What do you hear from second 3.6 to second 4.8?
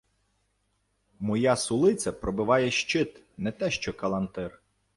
що калантир.